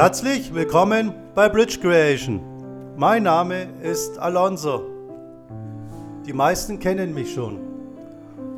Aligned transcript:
Herzlich 0.00 0.54
willkommen 0.54 1.12
bei 1.34 1.50
Bridge 1.50 1.78
Creation. 1.78 2.40
Mein 2.96 3.24
Name 3.24 3.66
ist 3.82 4.18
Alonso. 4.18 4.80
Die 6.24 6.32
meisten 6.32 6.78
kennen 6.78 7.12
mich 7.12 7.34
schon. 7.34 7.58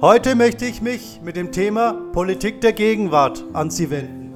Heute 0.00 0.36
möchte 0.36 0.66
ich 0.66 0.80
mich 0.80 1.20
mit 1.20 1.34
dem 1.34 1.50
Thema 1.50 1.94
Politik 2.12 2.60
der 2.60 2.72
Gegenwart 2.72 3.42
an 3.54 3.70
Sie 3.70 3.90
wenden. 3.90 4.32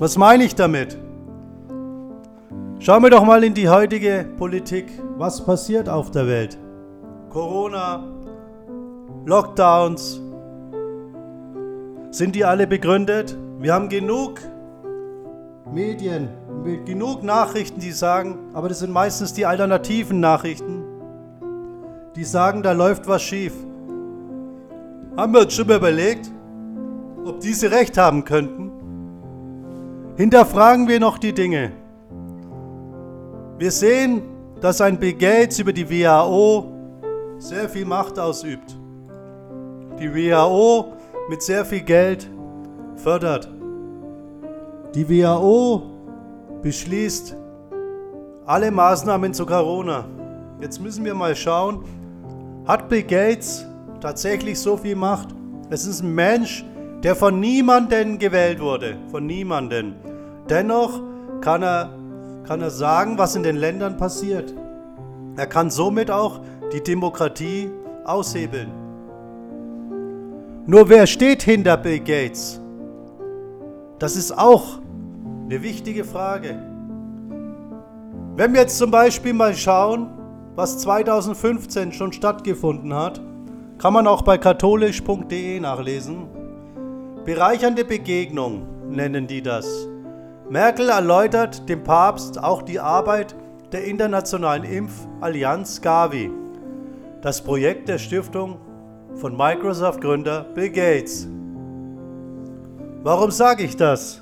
Was 0.00 0.18
meine 0.18 0.42
ich 0.42 0.56
damit? 0.56 0.98
Schauen 2.80 3.04
wir 3.04 3.10
doch 3.10 3.24
mal 3.24 3.44
in 3.44 3.54
die 3.54 3.68
heutige 3.68 4.26
Politik. 4.36 4.86
Was 5.16 5.44
passiert 5.44 5.88
auf 5.88 6.10
der 6.10 6.26
Welt? 6.26 6.58
Corona, 7.30 8.02
Lockdowns. 9.26 10.20
Sind 12.10 12.34
die 12.34 12.44
alle 12.44 12.66
begründet? 12.66 13.38
Wir 13.58 13.72
haben 13.72 13.88
genug 13.88 14.40
Medien, 15.72 16.28
genug 16.84 17.22
Nachrichten, 17.22 17.80
die 17.80 17.90
sagen, 17.90 18.50
aber 18.52 18.68
das 18.68 18.80
sind 18.80 18.92
meistens 18.92 19.32
die 19.32 19.46
alternativen 19.46 20.20
Nachrichten, 20.20 20.84
die 22.14 22.24
sagen, 22.24 22.62
da 22.62 22.72
läuft 22.72 23.08
was 23.08 23.22
schief. 23.22 23.54
Haben 25.16 25.32
wir 25.32 25.40
uns 25.40 25.54
schon 25.54 25.66
mal 25.66 25.78
überlegt, 25.78 26.30
ob 27.24 27.40
diese 27.40 27.70
recht 27.70 27.96
haben 27.96 28.24
könnten? 28.24 28.70
Hinterfragen 30.16 30.86
wir 30.86 31.00
noch 31.00 31.16
die 31.16 31.32
Dinge. 31.32 31.72
Wir 33.58 33.70
sehen, 33.70 34.22
dass 34.60 34.82
ein 34.82 34.98
Bill 34.98 35.14
Gates 35.14 35.58
über 35.58 35.72
die 35.72 35.88
WHO 35.88 36.66
sehr 37.38 37.70
viel 37.70 37.86
Macht 37.86 38.18
ausübt. 38.18 38.76
Die 39.98 40.14
WHO 40.14 40.92
mit 41.30 41.42
sehr 41.42 41.64
viel 41.64 41.80
Geld 41.80 42.30
fördert. 42.96 43.48
Die 44.94 45.08
WHO 45.08 45.82
beschließt 46.62 47.36
alle 48.46 48.70
Maßnahmen 48.70 49.34
zu 49.34 49.44
Corona. 49.44 50.04
Jetzt 50.60 50.80
müssen 50.80 51.04
wir 51.04 51.14
mal 51.14 51.36
schauen, 51.36 51.84
hat 52.66 52.88
Bill 52.88 53.02
Gates 53.02 53.66
tatsächlich 54.00 54.58
so 54.58 54.76
viel 54.76 54.96
Macht? 54.96 55.28
Es 55.68 55.86
ist 55.86 56.02
ein 56.02 56.14
Mensch, 56.14 56.64
der 57.02 57.14
von 57.14 57.40
niemanden 57.40 58.18
gewählt 58.18 58.60
wurde, 58.60 58.96
von 59.10 59.26
niemanden. 59.26 59.96
Dennoch 60.48 61.02
kann 61.40 61.62
er, 61.62 61.90
kann 62.44 62.60
er 62.62 62.70
sagen, 62.70 63.18
was 63.18 63.36
in 63.36 63.42
den 63.42 63.56
Ländern 63.56 63.96
passiert. 63.96 64.54
Er 65.36 65.46
kann 65.46 65.70
somit 65.70 66.10
auch 66.10 66.40
die 66.72 66.82
Demokratie 66.82 67.70
aushebeln. 68.04 68.70
Nur 70.66 70.88
wer 70.88 71.06
steht 71.06 71.42
hinter 71.42 71.76
Bill 71.76 72.00
Gates? 72.00 72.60
Das 73.98 74.16
ist 74.16 74.36
auch 74.36 74.78
eine 75.44 75.62
wichtige 75.62 76.04
Frage. 76.04 76.58
Wenn 78.36 78.52
wir 78.52 78.60
jetzt 78.60 78.76
zum 78.76 78.90
Beispiel 78.90 79.32
mal 79.32 79.54
schauen, 79.54 80.10
was 80.54 80.78
2015 80.78 81.92
schon 81.92 82.12
stattgefunden 82.12 82.92
hat, 82.92 83.20
kann 83.78 83.92
man 83.92 84.06
auch 84.06 84.22
bei 84.22 84.36
katholisch.de 84.36 85.60
nachlesen. 85.60 86.26
Bereichernde 87.24 87.84
Begegnung 87.84 88.66
nennen 88.90 89.26
die 89.26 89.42
das. 89.42 89.88
Merkel 90.48 90.90
erläutert 90.90 91.68
dem 91.68 91.82
Papst 91.82 92.42
auch 92.42 92.62
die 92.62 92.78
Arbeit 92.78 93.34
der 93.72 93.84
Internationalen 93.84 94.64
Impfallianz 94.64 95.80
Gavi, 95.80 96.30
das 97.22 97.42
Projekt 97.42 97.88
der 97.88 97.98
Stiftung 97.98 98.58
von 99.14 99.36
Microsoft-Gründer 99.36 100.46
Bill 100.54 100.70
Gates. 100.70 101.28
Warum 103.06 103.30
sage 103.30 103.62
ich 103.62 103.76
das? 103.76 104.20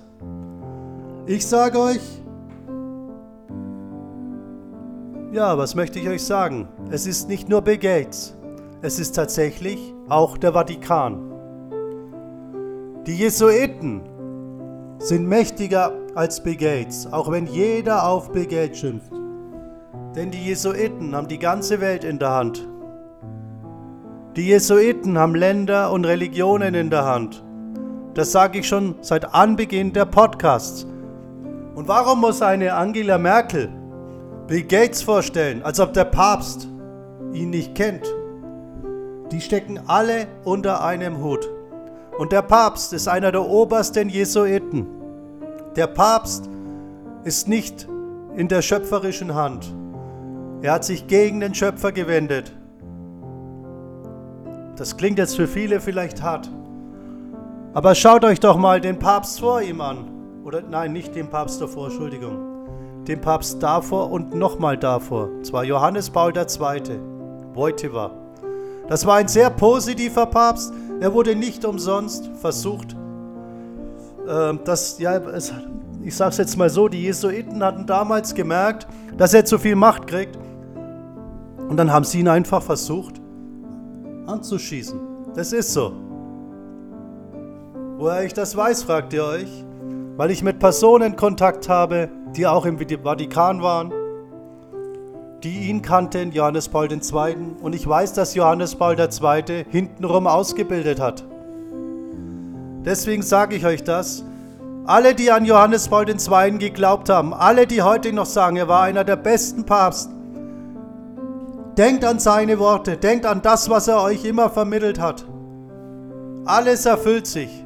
Ich 1.24 1.46
sage 1.46 1.78
euch, 1.78 2.02
ja, 5.32 5.56
was 5.56 5.74
möchte 5.74 5.98
ich 5.98 6.06
euch 6.06 6.22
sagen? 6.22 6.68
Es 6.90 7.06
ist 7.06 7.26
nicht 7.26 7.48
nur 7.48 7.62
Bill 7.62 7.78
Gates, 7.78 8.36
es 8.82 8.98
ist 8.98 9.12
tatsächlich 9.12 9.94
auch 10.10 10.36
der 10.36 10.52
Vatikan. 10.52 11.32
Die 13.06 13.16
Jesuiten 13.16 14.02
sind 14.98 15.26
mächtiger 15.26 15.90
als 16.14 16.42
Bill 16.42 16.56
Gates, 16.56 17.10
auch 17.10 17.30
wenn 17.30 17.46
jeder 17.46 18.06
auf 18.06 18.32
Bill 18.32 18.46
Gates 18.46 18.80
schimpft. 18.80 19.12
Denn 20.14 20.30
die 20.30 20.44
Jesuiten 20.44 21.16
haben 21.16 21.28
die 21.28 21.38
ganze 21.38 21.80
Welt 21.80 22.04
in 22.04 22.18
der 22.18 22.32
Hand. 22.32 22.68
Die 24.36 24.48
Jesuiten 24.48 25.16
haben 25.16 25.34
Länder 25.34 25.90
und 25.90 26.04
Religionen 26.04 26.74
in 26.74 26.90
der 26.90 27.06
Hand. 27.06 27.43
Das 28.14 28.30
sage 28.30 28.60
ich 28.60 28.68
schon 28.68 28.94
seit 29.00 29.34
Anbeginn 29.34 29.92
der 29.92 30.04
Podcasts. 30.04 30.86
Und 31.74 31.88
warum 31.88 32.20
muss 32.20 32.42
eine 32.42 32.74
Angela 32.74 33.18
Merkel 33.18 33.68
Bill 34.46 34.62
Gates 34.62 35.02
vorstellen, 35.02 35.62
als 35.64 35.80
ob 35.80 35.92
der 35.94 36.04
Papst 36.04 36.68
ihn 37.32 37.50
nicht 37.50 37.74
kennt? 37.74 38.06
Die 39.32 39.40
stecken 39.40 39.80
alle 39.88 40.28
unter 40.44 40.84
einem 40.84 41.24
Hut. 41.24 41.50
Und 42.16 42.30
der 42.30 42.42
Papst 42.42 42.92
ist 42.92 43.08
einer 43.08 43.32
der 43.32 43.44
obersten 43.44 44.08
Jesuiten. 44.08 44.86
Der 45.74 45.88
Papst 45.88 46.48
ist 47.24 47.48
nicht 47.48 47.88
in 48.36 48.46
der 48.46 48.62
schöpferischen 48.62 49.34
Hand. 49.34 49.74
Er 50.62 50.74
hat 50.74 50.84
sich 50.84 51.08
gegen 51.08 51.40
den 51.40 51.54
Schöpfer 51.54 51.90
gewendet. 51.90 52.52
Das 54.76 54.96
klingt 54.96 55.18
jetzt 55.18 55.34
für 55.34 55.48
viele 55.48 55.80
vielleicht 55.80 56.22
hart. 56.22 56.48
Aber 57.74 57.96
schaut 57.96 58.24
euch 58.24 58.38
doch 58.38 58.56
mal 58.56 58.80
den 58.80 59.00
Papst 59.00 59.40
vor 59.40 59.60
ihm 59.60 59.80
an. 59.80 60.04
Oder 60.44 60.62
nein, 60.62 60.92
nicht 60.92 61.16
den 61.16 61.28
Papst 61.28 61.60
davor, 61.60 61.88
Entschuldigung. 61.88 63.04
Den 63.04 63.20
Papst 63.20 63.60
davor 63.60 64.12
und 64.12 64.32
nochmal 64.32 64.78
davor. 64.78 65.28
Zwar 65.42 65.64
Johannes 65.64 66.08
Paul 66.08 66.32
II. 66.36 67.00
Wojtyła. 67.52 68.12
Das 68.88 69.04
war 69.06 69.16
ein 69.16 69.26
sehr 69.26 69.50
positiver 69.50 70.26
Papst. 70.26 70.72
Er 71.00 71.12
wurde 71.12 71.34
nicht 71.34 71.64
umsonst 71.64 72.30
versucht. 72.36 72.94
Äh, 74.28 74.54
ja, 74.98 75.16
es, 75.16 75.52
ich 76.04 76.14
sage 76.14 76.30
es 76.30 76.38
jetzt 76.38 76.56
mal 76.56 76.70
so, 76.70 76.86
die 76.86 77.02
Jesuiten 77.02 77.62
hatten 77.64 77.86
damals 77.86 78.34
gemerkt, 78.34 78.86
dass 79.16 79.34
er 79.34 79.44
zu 79.44 79.58
viel 79.58 79.74
Macht 79.74 80.06
kriegt. 80.06 80.38
Und 81.68 81.76
dann 81.76 81.90
haben 81.90 82.04
sie 82.04 82.20
ihn 82.20 82.28
einfach 82.28 82.62
versucht 82.62 83.20
anzuschießen. 84.26 85.00
Das 85.34 85.52
ist 85.52 85.72
so. 85.72 86.03
Woher 88.04 88.22
ich 88.22 88.34
das 88.34 88.54
weiß, 88.54 88.82
fragt 88.82 89.14
ihr 89.14 89.24
euch? 89.24 89.64
Weil 90.18 90.30
ich 90.30 90.42
mit 90.42 90.58
Personen 90.58 91.16
Kontakt 91.16 91.70
habe, 91.70 92.10
die 92.36 92.46
auch 92.46 92.66
im 92.66 92.78
Vatikan 92.78 93.62
waren, 93.62 93.94
die 95.42 95.70
ihn 95.70 95.80
kannten, 95.80 96.30
Johannes 96.30 96.68
Paul 96.68 96.92
II. 96.92 97.36
Und 97.62 97.74
ich 97.74 97.88
weiß, 97.88 98.12
dass 98.12 98.34
Johannes 98.34 98.74
Paul 98.74 99.00
II. 99.00 99.64
hintenrum 99.70 100.26
ausgebildet 100.26 101.00
hat. 101.00 101.24
Deswegen 102.84 103.22
sage 103.22 103.56
ich 103.56 103.64
euch 103.64 103.82
das. 103.82 104.22
Alle, 104.84 105.14
die 105.14 105.30
an 105.30 105.46
Johannes 105.46 105.88
Paul 105.88 106.06
II. 106.06 106.58
geglaubt 106.58 107.08
haben, 107.08 107.32
alle, 107.32 107.66
die 107.66 107.80
heute 107.80 108.12
noch 108.12 108.26
sagen, 108.26 108.56
er 108.56 108.68
war 108.68 108.82
einer 108.82 109.04
der 109.04 109.16
besten 109.16 109.64
Papst, 109.64 110.10
denkt 111.78 112.04
an 112.04 112.18
seine 112.18 112.58
Worte, 112.58 112.98
denkt 112.98 113.24
an 113.24 113.40
das, 113.40 113.70
was 113.70 113.88
er 113.88 114.02
euch 114.02 114.26
immer 114.26 114.50
vermittelt 114.50 115.00
hat. 115.00 115.24
Alles 116.44 116.84
erfüllt 116.84 117.26
sich. 117.26 117.63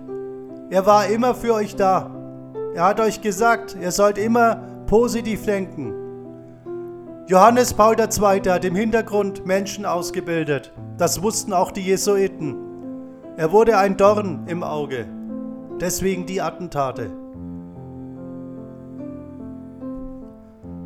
Er 0.71 0.85
war 0.85 1.07
immer 1.07 1.35
für 1.35 1.55
euch 1.55 1.77
da. 1.77 2.11
Er 2.75 2.85
hat 2.85 3.01
euch 3.01 3.23
gesagt, 3.23 3.77
ihr 3.81 3.91
sollt 3.91 4.19
immer 4.19 4.57
positiv 4.87 5.45
denken. 5.47 5.95
Johannes 7.27 7.73
Paul 7.75 7.97
II. 7.99 8.41
hat 8.51 8.65
im 8.65 8.75
Hintergrund 8.75 9.47
Menschen 9.47 9.87
ausgebildet. 9.87 10.73
Das 10.99 11.23
wussten 11.23 11.53
auch 11.53 11.71
die 11.71 11.83
Jesuiten. 11.83 12.57
Er 13.37 13.53
wurde 13.53 13.79
ein 13.79 13.97
Dorn 13.97 14.45
im 14.47 14.63
Auge. 14.63 15.07
Deswegen 15.81 16.27
die 16.27 16.43
Attentate. 16.43 17.11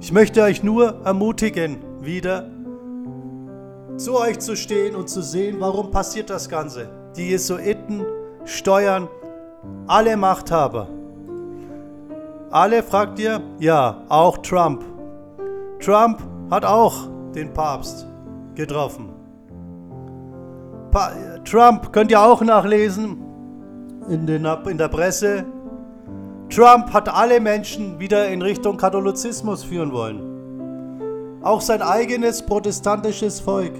Ich 0.01 0.13
möchte 0.13 0.43
euch 0.43 0.63
nur 0.63 1.05
ermutigen, 1.05 1.79
wieder 2.01 2.51
zu 3.97 4.19
euch 4.19 4.39
zu 4.39 4.57
stehen 4.57 4.97
und 4.97 5.09
zu 5.09 5.23
sehen, 5.23 5.57
warum 5.61 5.91
passiert 5.91 6.29
das 6.29 6.49
Ganze. 6.49 6.89
Die 7.17 7.31
Jesuiten 7.31 8.05
steuern 8.45 9.09
alle 9.87 10.17
Machthaber. 10.17 10.89
Alle 12.51 12.83
fragt 12.83 13.19
ihr? 13.19 13.41
Ja, 13.59 14.03
auch 14.09 14.39
Trump. 14.39 14.85
Trump 15.81 16.23
hat 16.51 16.65
auch 16.65 17.09
den 17.35 17.53
Papst 17.53 18.07
getroffen. 18.55 19.09
Pa 20.91 21.13
Trump 21.45 21.93
könnt 21.93 22.11
ihr 22.11 22.21
auch 22.21 22.43
nachlesen 22.43 23.17
in, 24.09 24.27
den, 24.27 24.45
in 24.45 24.79
der 24.79 24.89
Presse. 24.89 25.45
Trump 26.51 26.93
hat 26.93 27.09
alle 27.09 27.41
Menschen 27.41 27.99
wieder 27.99 28.29
in 28.29 28.43
Richtung 28.43 28.77
Katholizismus 28.77 29.65
führen 29.65 29.93
wollen. 29.93 31.41
Auch 31.43 31.61
sein 31.61 31.81
eigenes 31.83 32.43
protestantisches 32.43 33.41
Volk 33.41 33.73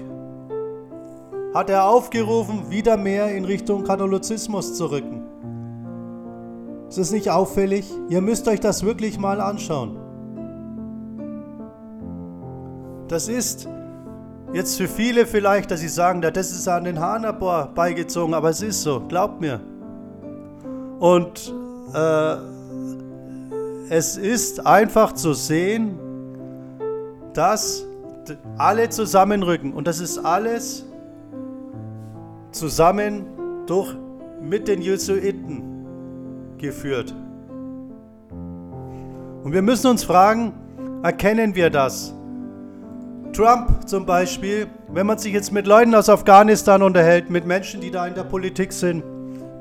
hat 1.53 1.69
er 1.69 1.87
aufgerufen, 1.87 2.71
wieder 2.71 2.97
mehr 2.97 3.33
in 3.35 3.45
Richtung 3.45 3.83
Katholizismus 3.83 4.73
zu 4.73 4.87
rücken. 4.87 5.22
Ist 6.93 6.99
es 6.99 7.11
nicht 7.11 7.31
auffällig? 7.31 7.91
Ihr 8.07 8.21
müsst 8.21 8.47
euch 8.47 8.59
das 8.59 8.83
wirklich 8.83 9.17
mal 9.17 9.41
anschauen. 9.41 9.97
Das 13.07 13.27
ist 13.27 13.67
jetzt 14.53 14.77
für 14.77 14.87
viele 14.87 15.25
vielleicht, 15.25 15.71
dass 15.71 15.79
sie 15.79 15.87
sagen, 15.87 16.21
das 16.21 16.51
ist 16.51 16.67
an 16.67 16.83
den 16.83 16.99
Haaren 16.99 17.25
beigezogen, 17.73 18.35
aber 18.35 18.51
es 18.51 18.61
ist 18.61 18.83
so, 18.83 18.99
glaubt 19.07 19.41
mir. 19.41 19.59
Und 20.99 21.51
äh, 21.95 22.35
es 23.89 24.15
ist 24.15 24.63
einfach 24.63 25.13
zu 25.13 25.33
sehen, 25.33 25.97
dass 27.33 27.87
alle 28.59 28.89
zusammenrücken 28.89 29.73
und 29.73 29.87
das 29.87 29.99
ist 29.99 30.19
alles 30.19 30.85
zusammen 32.51 33.25
durch 33.65 33.95
mit 34.39 34.67
den 34.67 34.83
Jesuiten 34.83 35.72
geführt. 36.63 37.13
Und 39.43 39.51
wir 39.51 39.61
müssen 39.61 39.87
uns 39.87 40.03
fragen, 40.03 40.53
erkennen 41.03 41.53
wir 41.53 41.69
das? 41.69 42.15
Trump 43.33 43.87
zum 43.87 44.05
Beispiel, 44.05 44.67
wenn 44.87 45.05
man 45.05 45.17
sich 45.17 45.33
jetzt 45.33 45.51
mit 45.51 45.67
Leuten 45.67 45.93
aus 45.93 46.07
Afghanistan 46.07 46.81
unterhält, 46.81 47.29
mit 47.29 47.45
Menschen, 47.45 47.81
die 47.81 47.91
da 47.91 48.07
in 48.07 48.15
der 48.15 48.23
Politik 48.23 48.71
sind, 48.71 49.03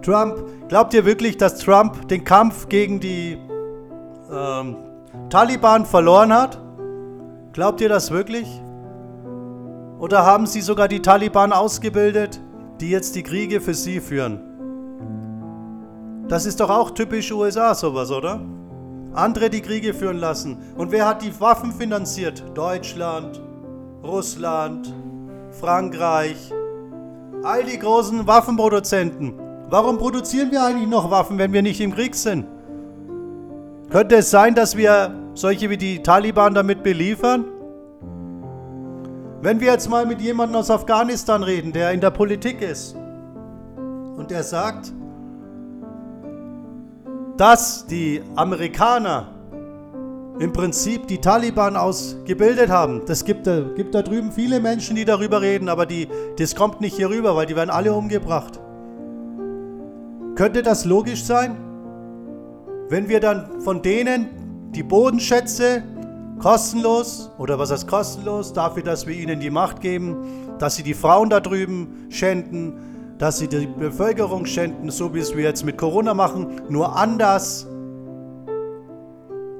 Trump, 0.03 0.69
glaubt 0.69 0.95
ihr 0.95 1.05
wirklich, 1.05 1.37
dass 1.37 1.59
Trump 1.59 2.09
den 2.09 2.25
Kampf 2.25 2.69
gegen 2.69 3.01
die 3.01 3.39
ähm, 4.31 4.77
Taliban 5.31 5.85
verloren 5.87 6.33
hat? 6.33 6.59
Glaubt 7.53 7.81
ihr 7.81 7.89
das 7.89 8.11
wirklich? 8.11 8.49
Oder 9.99 10.25
haben 10.25 10.47
sie 10.47 10.61
sogar 10.61 10.89
die 10.89 11.03
Taliban 11.03 11.53
ausgebildet, 11.53 12.41
die 12.81 12.91
jetzt 12.91 13.15
die 13.15 13.23
Kriege 13.23 13.61
für 13.61 13.75
sie 13.75 14.01
führen? 14.01 14.52
Das 16.29 16.47
ist 16.47 16.61
doch 16.61 16.71
auch 16.71 16.91
typisch 16.91 17.33
USA 17.33 17.75
sowas, 17.75 18.11
oder? 18.11 18.41
Andere 19.15 19.51
die 19.51 19.61
Kriege 19.61 19.93
führen 19.93 20.19
lassen. 20.19 20.57
Und 20.77 20.91
wer 20.91 21.07
hat 21.07 21.23
die 21.23 21.39
Waffen 21.41 21.73
finanziert? 21.73 22.43
Deutschland, 22.55 23.41
Russland, 24.03 24.93
Frankreich, 25.51 26.51
all 27.43 27.65
die 27.65 27.79
großen 27.79 28.27
Waffenproduzenten. 28.27 29.35
Warum 29.69 29.99
produzieren 29.99 30.51
wir 30.51 30.65
eigentlich 30.65 30.89
noch 30.89 31.11
Waffen, 31.11 31.39
wenn 31.39 31.53
wir 31.53 31.63
nicht 31.63 31.81
im 31.81 31.95
Krieg 31.95 32.15
sind? 32.15 32.47
Könnte 33.91 34.17
es 34.17 34.31
sein, 34.31 34.55
dass 34.55 34.77
wir 34.77 35.15
solche 35.35 35.69
wie 35.69 35.77
die 35.77 36.03
Taliban 36.03 36.55
damit 36.55 36.83
beliefern? 36.83 37.45
Wenn 39.43 39.61
wir 39.61 39.73
jetzt 39.73 39.91
mal 39.91 40.07
mit 40.07 40.21
jemandem 40.21 40.57
aus 40.57 40.71
Afghanistan 40.71 41.43
reden, 41.43 41.73
der 41.73 41.91
in 41.93 42.01
der 42.01 42.11
Politik 42.11 42.63
ist, 42.63 42.97
und 44.17 44.31
der 44.31 44.45
sagt, 44.45 44.93
dass 47.37 47.87
die 47.87 48.23
Amerikaner 48.37 49.29
im 50.39 50.53
Prinzip 50.53 51.07
die 51.07 51.19
Taliban 51.19 51.77
ausgebildet 51.77 52.71
haben. 52.71 53.03
Das 53.07 53.25
gibt, 53.25 53.49
gibt 53.77 53.95
da 53.95 54.03
drüben 54.03 54.33
viele 54.33 54.61
Menschen, 54.61 54.97
die 54.97 55.05
darüber 55.05 55.41
reden, 55.41 55.69
aber 55.69 55.87
die, 55.87 56.09
das 56.39 56.55
kommt 56.55 56.81
nicht 56.81 56.97
hier 56.97 57.11
rüber, 57.11 57.37
weil 57.37 57.47
die 57.47 57.57
werden 57.57 57.71
alle 57.71 57.93
umgebracht. 57.93 58.59
Könnte 60.35 60.63
das 60.63 60.85
logisch 60.85 61.25
sein? 61.25 61.57
Wenn 62.89 63.09
wir 63.09 63.21
dann 63.21 63.61
von 63.61 63.83
denen 63.83 64.71
die 64.73 64.83
Bodenschätze 64.83 65.83
kostenlos, 66.39 67.31
oder 67.39 67.59
was 67.59 67.71
heißt 67.71 67.87
kostenlos, 67.87 68.53
dafür, 68.53 68.83
dass 68.83 69.07
wir 69.07 69.15
ihnen 69.15 69.39
die 69.39 69.51
Macht 69.51 69.81
geben, 69.81 70.17
dass 70.59 70.77
sie 70.77 70.83
die 70.83 70.95
Frauen 70.95 71.31
da 71.31 71.41
drüben 71.41 72.07
schänden, 72.09 72.92
dass 73.23 73.39
sie 73.39 73.47
die 73.47 73.69
Bevölkerung 73.69 74.47
schänden, 74.47 74.91
so 74.91 75.15
wie 75.15 75.21
es 75.21 75.37
wir 75.37 75.45
jetzt 75.45 75.65
mit 75.65 75.79
Corona 75.79 76.13
machen, 76.13 76.61
nur 76.69 76.97
anders. 76.97 77.69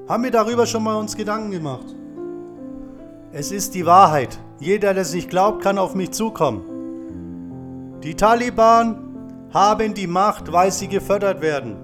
Haben 0.09 0.25
wir 0.25 0.33
darüber 0.33 0.67
schon 0.67 0.83
mal 0.83 0.97
uns 0.97 1.17
Gedanken 1.17 1.53
gemacht? 1.53 1.87
Es 3.31 3.53
ist 3.53 3.77
die 3.77 3.87
Wahrheit. 3.87 4.37
Jeder, 4.59 4.95
der 4.95 5.03
es 5.03 5.15
nicht 5.15 5.31
glaubt, 5.31 5.63
kann 5.63 5.79
auf 5.79 5.95
mich 5.95 6.11
zukommen. 6.11 8.01
Die 8.03 8.17
Taliban 8.17 9.47
haben 9.55 9.95
die 9.95 10.09
Macht, 10.09 10.51
weil 10.51 10.73
sie 10.73 10.89
gefördert 10.89 11.41
werden. 11.41 11.77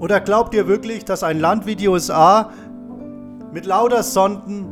Oder 0.00 0.18
glaubt 0.18 0.52
ihr 0.52 0.66
wirklich, 0.66 1.04
dass 1.04 1.22
ein 1.22 1.38
Land 1.38 1.64
wie 1.64 1.76
die 1.76 1.86
USA 1.86 2.50
mit 3.52 3.66
lauter 3.66 4.02
Sonden, 4.02 4.66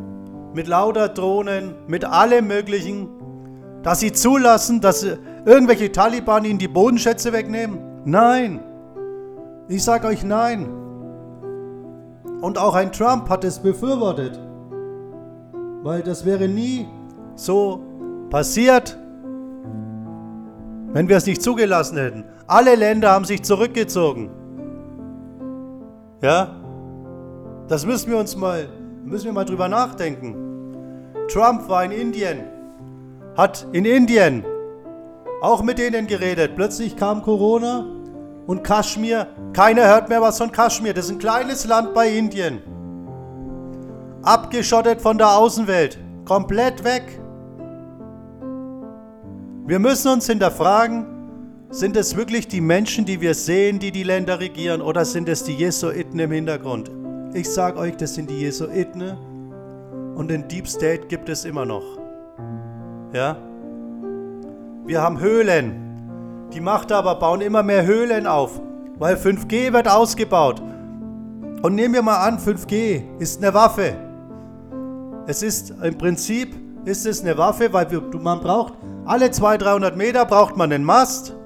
mit 0.54 0.66
lauter 0.66 1.08
Drohnen, 1.08 1.76
mit 1.86 2.04
allem 2.04 2.48
Möglichen, 2.48 3.08
dass 3.84 4.00
sie 4.00 4.10
zulassen, 4.10 4.80
dass 4.80 5.06
irgendwelche 5.48 5.90
Taliban 5.90 6.44
ihnen 6.44 6.58
die 6.58 6.68
Bodenschätze 6.68 7.32
wegnehmen? 7.32 7.78
Nein. 8.04 8.60
Ich 9.68 9.82
sage 9.82 10.06
euch 10.06 10.22
nein. 10.22 10.68
Und 12.42 12.58
auch 12.58 12.74
ein 12.74 12.92
Trump 12.92 13.30
hat 13.30 13.44
es 13.44 13.58
befürwortet. 13.58 14.38
Weil 15.82 16.02
das 16.02 16.26
wäre 16.26 16.48
nie 16.48 16.86
so 17.34 17.80
passiert, 18.28 18.98
wenn 20.92 21.08
wir 21.08 21.16
es 21.16 21.26
nicht 21.26 21.42
zugelassen 21.42 21.96
hätten. 21.96 22.24
Alle 22.46 22.74
Länder 22.74 23.10
haben 23.10 23.24
sich 23.24 23.42
zurückgezogen. 23.42 24.30
Ja? 26.20 26.56
Das 27.68 27.86
müssen 27.86 28.10
wir 28.10 28.18
uns 28.18 28.36
mal, 28.36 28.68
müssen 29.02 29.26
wir 29.26 29.32
mal 29.32 29.44
drüber 29.46 29.68
nachdenken. 29.68 30.36
Trump 31.28 31.68
war 31.68 31.84
in 31.84 31.92
Indien, 31.92 32.40
hat 33.34 33.66
in 33.72 33.86
Indien 33.86 34.44
auch 35.40 35.62
mit 35.62 35.78
denen 35.78 36.06
geredet. 36.06 36.52
Plötzlich 36.56 36.96
kam 36.96 37.22
Corona 37.22 37.86
und 38.46 38.64
Kaschmir. 38.64 39.28
Keiner 39.52 39.86
hört 39.86 40.08
mehr 40.08 40.20
was 40.20 40.38
von 40.38 40.50
Kaschmir. 40.50 40.94
Das 40.94 41.06
ist 41.06 41.12
ein 41.12 41.18
kleines 41.18 41.66
Land 41.66 41.94
bei 41.94 42.08
Indien. 42.08 42.60
Abgeschottet 44.22 45.00
von 45.00 45.18
der 45.18 45.36
Außenwelt. 45.36 45.98
Komplett 46.24 46.84
weg. 46.84 47.20
Wir 49.66 49.78
müssen 49.78 50.08
uns 50.08 50.26
hinterfragen, 50.26 51.06
sind 51.70 51.96
es 51.98 52.16
wirklich 52.16 52.48
die 52.48 52.62
Menschen, 52.62 53.04
die 53.04 53.20
wir 53.20 53.34
sehen, 53.34 53.78
die 53.78 53.92
die 53.92 54.02
Länder 54.02 54.40
regieren, 54.40 54.80
oder 54.80 55.04
sind 55.04 55.28
es 55.28 55.44
die 55.44 55.52
Jesuiten 55.54 56.18
im 56.18 56.30
Hintergrund? 56.30 56.90
Ich 57.34 57.50
sage 57.50 57.78
euch, 57.78 57.94
das 57.96 58.14
sind 58.14 58.30
die 58.30 58.40
Jesuiten 58.40 59.02
und 60.16 60.30
den 60.30 60.48
Deep 60.48 60.66
State 60.66 61.06
gibt 61.08 61.28
es 61.28 61.44
immer 61.44 61.66
noch. 61.66 61.84
Ja? 63.12 63.36
Wir 64.88 65.02
haben 65.02 65.20
Höhlen. 65.20 66.48
Die 66.54 66.62
Machthaber 66.62 67.16
bauen 67.16 67.42
immer 67.42 67.62
mehr 67.62 67.84
Höhlen 67.84 68.26
auf, 68.26 68.58
weil 68.96 69.16
5G 69.16 69.70
wird 69.74 69.86
ausgebaut. 69.86 70.62
Und 71.60 71.74
nehmen 71.74 71.92
wir 71.92 72.00
mal 72.00 72.26
an, 72.26 72.38
5G 72.38 73.02
ist 73.18 73.42
eine 73.42 73.52
Waffe. 73.52 73.94
Es 75.26 75.42
ist 75.42 75.74
im 75.82 75.98
Prinzip 75.98 76.56
ist 76.86 77.04
es 77.04 77.20
eine 77.20 77.36
Waffe, 77.36 77.70
weil 77.70 77.86
man 78.18 78.40
braucht 78.40 78.72
alle 79.04 79.30
200, 79.30 79.60
300 79.60 79.96
Meter 79.98 80.24
braucht 80.24 80.56
man 80.56 80.72
einen 80.72 80.84
Mast. 80.84 81.36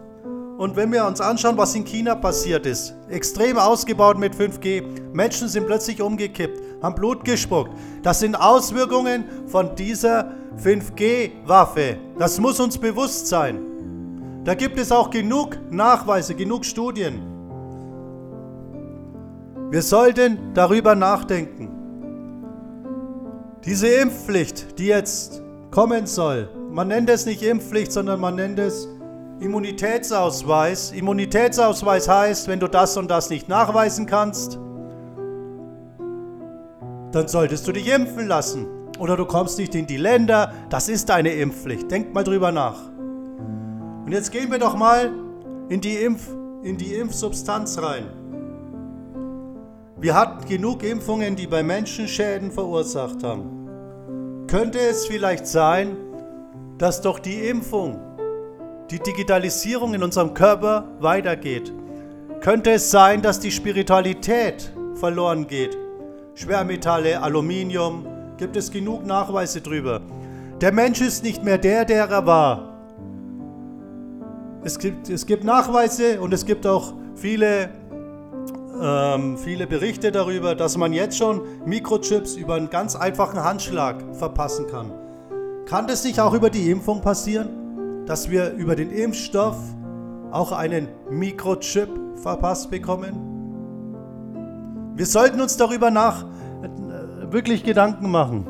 Und 0.62 0.76
wenn 0.76 0.92
wir 0.92 1.04
uns 1.04 1.20
anschauen, 1.20 1.56
was 1.56 1.74
in 1.74 1.84
China 1.84 2.14
passiert 2.14 2.66
ist, 2.66 2.94
extrem 3.08 3.58
ausgebaut 3.58 4.16
mit 4.16 4.32
5G, 4.32 5.12
Menschen 5.12 5.48
sind 5.48 5.66
plötzlich 5.66 6.00
umgekippt, 6.00 6.62
haben 6.80 6.94
Blut 6.94 7.24
gespuckt. 7.24 7.72
Das 8.04 8.20
sind 8.20 8.36
Auswirkungen 8.36 9.24
von 9.48 9.74
dieser 9.74 10.30
5G-Waffe. 10.62 11.96
Das 12.16 12.38
muss 12.38 12.60
uns 12.60 12.78
bewusst 12.78 13.26
sein. 13.26 13.60
Da 14.44 14.54
gibt 14.54 14.78
es 14.78 14.92
auch 14.92 15.10
genug 15.10 15.58
Nachweise, 15.72 16.36
genug 16.36 16.64
Studien. 16.64 17.20
Wir 19.72 19.82
sollten 19.82 20.54
darüber 20.54 20.94
nachdenken. 20.94 21.70
Diese 23.64 23.88
Impfpflicht, 23.88 24.78
die 24.78 24.86
jetzt 24.86 25.42
kommen 25.72 26.06
soll, 26.06 26.48
man 26.70 26.86
nennt 26.86 27.10
es 27.10 27.26
nicht 27.26 27.42
Impfpflicht, 27.42 27.90
sondern 27.90 28.20
man 28.20 28.36
nennt 28.36 28.60
es 28.60 28.86
Immunitätsausweis. 29.42 30.92
Immunitätsausweis 30.92 32.08
heißt, 32.08 32.48
wenn 32.48 32.60
du 32.60 32.68
das 32.68 32.96
und 32.96 33.10
das 33.10 33.28
nicht 33.28 33.48
nachweisen 33.48 34.06
kannst, 34.06 34.58
dann 37.12 37.28
solltest 37.28 37.66
du 37.66 37.72
dich 37.72 37.92
impfen 37.92 38.26
lassen 38.26 38.66
oder 38.98 39.16
du 39.16 39.26
kommst 39.26 39.58
nicht 39.58 39.74
in 39.74 39.86
die 39.86 39.96
Länder. 39.96 40.52
Das 40.70 40.88
ist 40.88 41.08
deine 41.08 41.32
Impfpflicht. 41.32 41.90
Denk 41.90 42.14
mal 42.14 42.24
drüber 42.24 42.52
nach. 42.52 42.78
Und 44.04 44.12
jetzt 44.12 44.30
gehen 44.30 44.50
wir 44.50 44.58
doch 44.58 44.76
mal 44.76 45.10
in 45.68 45.80
die, 45.80 45.96
Impf, 45.96 46.28
in 46.62 46.76
die 46.76 46.94
Impfsubstanz 46.94 47.78
rein. 47.82 48.06
Wir 49.98 50.14
hatten 50.14 50.48
genug 50.48 50.82
Impfungen, 50.82 51.36
die 51.36 51.46
bei 51.46 51.62
Menschen 51.62 52.08
Schäden 52.08 52.50
verursacht 52.50 53.22
haben. 53.22 54.46
Könnte 54.48 54.78
es 54.78 55.06
vielleicht 55.06 55.46
sein, 55.46 55.96
dass 56.78 57.00
doch 57.00 57.18
die 57.20 57.46
Impfung, 57.48 58.00
die 58.92 59.00
Digitalisierung 59.00 59.94
in 59.94 60.02
unserem 60.02 60.34
Körper 60.34 60.84
weitergeht? 61.00 61.72
Könnte 62.40 62.72
es 62.72 62.90
sein, 62.90 63.22
dass 63.22 63.40
die 63.40 63.50
Spiritualität 63.50 64.72
verloren 64.94 65.46
geht? 65.46 65.76
Schwermetalle, 66.34 67.20
Aluminium, 67.20 68.06
Gibt 68.42 68.56
es 68.56 68.72
genug 68.72 69.06
Nachweise 69.06 69.60
drüber. 69.60 70.00
Der 70.60 70.72
Mensch 70.72 71.00
ist 71.00 71.22
nicht 71.22 71.44
mehr 71.44 71.58
der, 71.58 71.84
der 71.84 72.08
er 72.08 72.26
war. 72.26 72.70
Es 74.64 74.80
gibt, 74.80 75.08
es 75.08 75.26
gibt 75.26 75.44
Nachweise 75.44 76.20
und 76.20 76.34
es 76.34 76.44
gibt 76.44 76.66
auch 76.66 76.92
viele 77.14 77.70
ähm, 78.80 79.38
viele 79.38 79.68
Berichte 79.68 80.10
darüber, 80.10 80.56
dass 80.56 80.76
man 80.76 80.92
jetzt 80.92 81.16
schon 81.18 81.42
Mikrochips 81.66 82.34
über 82.34 82.54
einen 82.54 82.68
ganz 82.68 82.96
einfachen 82.96 83.44
Handschlag 83.44 84.02
verpassen 84.12 84.66
kann. 84.66 84.90
Kann 85.66 85.86
das 85.86 86.02
nicht 86.02 86.18
auch 86.18 86.34
über 86.34 86.50
die 86.50 86.68
Impfung 86.68 87.00
passieren, 87.00 87.48
dass 88.06 88.30
wir 88.30 88.52
über 88.52 88.76
den 88.76 88.90
Impfstoff 88.90 89.56
auch 90.30 90.52
einen 90.52 90.88
Mikrochip 91.10 91.88
verpasst 92.16 92.70
bekommen? 92.70 93.32
Wir 94.94 95.06
sollten 95.06 95.40
uns 95.40 95.56
darüber 95.56 95.90
nach 95.90 96.24
äh, 96.24 97.32
wirklich 97.32 97.64
Gedanken 97.64 98.10
machen. 98.10 98.46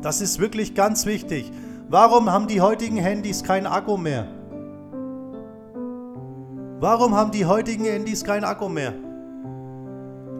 Das 0.00 0.20
ist 0.20 0.40
wirklich 0.40 0.74
ganz 0.74 1.06
wichtig. 1.06 1.52
Warum 1.88 2.32
haben 2.32 2.48
die 2.48 2.60
heutigen 2.60 2.96
Handys 2.96 3.44
keinen 3.44 3.66
Akku 3.66 3.96
mehr? 3.96 4.26
Warum 6.80 7.14
haben 7.14 7.30
die 7.30 7.46
heutigen 7.46 7.84
Handys 7.84 8.24
keinen 8.24 8.44
Akku 8.44 8.68
mehr? 8.68 8.94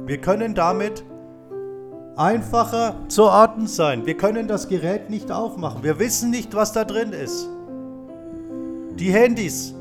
Wir 0.07 0.21
können 0.21 0.57
damit 0.57 1.05
einfacher 2.17 2.97
zu 3.09 3.25
orten 3.25 3.69
sein. 3.69 4.05
Wir 4.07 4.17
können 4.17 4.49
das 4.49 4.67
Gerät 4.67 5.09
nicht 5.11 5.31
aufmachen. 5.31 5.85
Wir 5.85 6.01
wissen 6.01 6.31
nicht, 6.31 6.55
was 6.55 6.73
da 6.73 6.85
drin 6.85 7.13
ist. 7.13 7.49
Die 8.99 9.11
Handys 9.11 9.75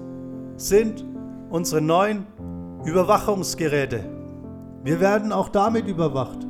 sind 0.56 1.06
unsere 1.50 1.82
neuen 1.82 2.26
Überwachungsgeräte. 2.86 4.04
Wir 4.84 5.00
werden 5.00 5.32
auch 5.32 5.50
damit 5.50 5.88
überwacht. 5.88 6.48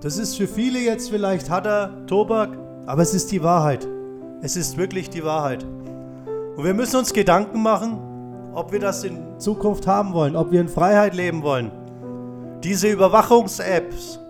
Das 0.00 0.18
ist 0.18 0.36
für 0.36 0.46
viele 0.46 0.78
jetzt 0.80 1.10
vielleicht 1.10 1.50
harter 1.50 2.06
Tobak, 2.06 2.56
aber 2.86 3.02
es 3.02 3.14
ist 3.14 3.32
die 3.32 3.42
Wahrheit. 3.42 3.86
Es 4.42 4.56
ist 4.56 4.76
wirklich 4.76 5.10
die 5.10 5.24
Wahrheit. 5.24 5.64
Und 6.56 6.64
wir 6.64 6.74
müssen 6.74 6.96
uns 6.96 7.12
Gedanken 7.12 7.62
machen, 7.62 7.98
ob 8.54 8.70
wir 8.72 8.80
das 8.80 9.02
in 9.04 9.38
Zukunft 9.38 9.86
haben 9.86 10.12
wollen, 10.12 10.36
ob 10.36 10.52
wir 10.52 10.60
in 10.60 10.68
Freiheit 10.68 11.14
leben 11.14 11.42
wollen. 11.42 11.70
Diese 12.62 12.88
Überwachungs-Apps, 12.88 14.20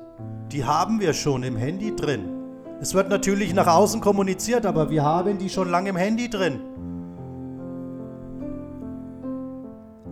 die 0.50 0.64
haben 0.64 1.00
wir 1.00 1.12
schon 1.12 1.42
im 1.42 1.56
Handy 1.56 1.94
drin. 1.94 2.39
Es 2.80 2.94
wird 2.94 3.10
natürlich 3.10 3.52
nach 3.52 3.66
außen 3.66 4.00
kommuniziert, 4.00 4.64
aber 4.64 4.88
wir 4.88 5.04
haben 5.04 5.36
die 5.36 5.50
schon 5.50 5.68
lange 5.68 5.90
im 5.90 5.96
Handy 5.96 6.30
drin. 6.30 6.60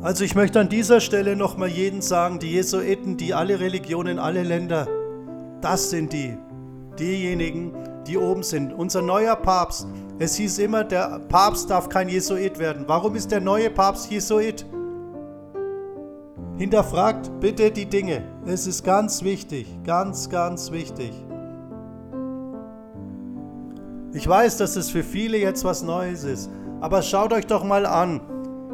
Also 0.03 0.23
ich 0.23 0.35
möchte 0.35 0.61
an 0.61 0.69
dieser 0.69 1.01
Stelle 1.01 1.35
nochmal 1.35 1.69
jeden 1.69 2.03
sagen, 2.03 2.39
die 2.39 2.53
Jesuiten, 2.53 3.17
die 3.17 3.33
alle 3.35 3.59
Religionen, 3.59 4.19
alle 4.19 4.43
Länder, 4.43 4.87
das 5.61 5.91
sind 5.91 6.13
die, 6.13 6.37
diejenigen, 6.99 7.73
die 8.07 8.19
oben 8.19 8.43
sind. 8.43 8.73
Unser 8.73 9.03
neuer 9.03 9.35
Papst, 9.35 9.89
es 10.19 10.37
hieß 10.37 10.59
immer, 10.59 10.85
der 10.85 11.21
Papst 11.29 11.71
darf 11.71 11.89
kein 11.89 12.09
Jesuit 12.09 12.59
werden. 12.59 12.85
Warum 12.87 13.17
ist 13.17 13.33
der 13.33 13.41
neue 13.41 13.71
Papst 13.71 14.11
Jesuit? 14.11 14.67
Hinterfragt 16.59 17.31
bitte 17.41 17.71
die 17.71 17.87
Dinge. 17.87 18.23
Es 18.47 18.67
ist 18.67 18.85
ganz 18.85 19.23
wichtig, 19.23 19.67
ganz, 19.85 20.29
ganz 20.29 20.71
wichtig. 20.71 21.13
Ich 24.19 24.27
weiß, 24.27 24.57
dass 24.57 24.75
es 24.75 24.91
für 24.91 25.05
viele 25.05 25.39
jetzt 25.39 25.63
was 25.63 25.85
Neues 25.85 26.25
ist, 26.25 26.51
aber 26.81 27.03
schaut 27.03 27.33
euch 27.33 27.47
doch 27.47 27.63
mal 27.63 27.87
an. 27.87 28.21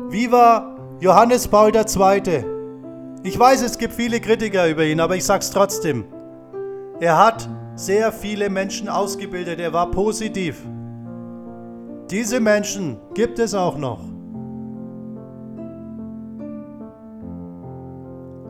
Wie 0.09 0.33
war 0.33 0.75
Johannes 1.01 1.49
Paul 1.49 1.71
II. 1.77 2.45
Ich 3.25 3.39
weiß, 3.39 3.61
es 3.61 3.77
gibt 3.77 3.93
viele 3.93 4.21
Kritiker 4.21 4.67
über 4.71 4.85
ihn, 4.85 5.01
aber 5.01 5.17
ich 5.17 5.25
sag's 5.27 5.51
trotzdem. 5.51 6.07
Er 6.99 7.19
hat 7.19 7.47
sehr 7.75 8.11
viele 8.11 8.49
Menschen 8.49 8.89
ausgebildet, 8.89 9.61
er 9.61 9.75
war 9.75 9.91
positiv. 9.91 10.63
Diese 12.11 12.41
Menschen 12.41 12.97
gibt 13.13 13.39
es 13.39 13.53
auch 13.53 13.77
noch. 13.77 14.01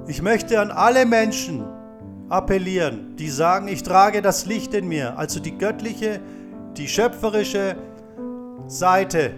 Ich 0.07 0.23
möchte 0.23 0.61
an 0.61 0.71
alle 0.71 1.07
Menschen 1.07 1.65
appellieren, 2.29 3.17
die 3.17 3.31
sagen, 3.31 3.67
ich 3.67 3.83
trage 3.83 4.23
das 4.23 4.47
Licht 4.47 4.75
in 4.75 4.87
mir, 4.87 5.19
also 5.19 5.41
die 5.41 5.59
göttliche, 5.59 6.21
die 6.77 6.89
schöpferische 6.89 7.77
Seite, 8.67 9.33